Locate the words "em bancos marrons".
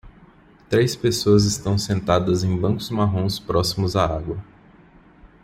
2.43-3.37